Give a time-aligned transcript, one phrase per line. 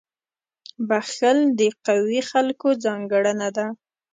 [0.87, 3.67] •بخښل د قوي خلکو ځانګړنه ده.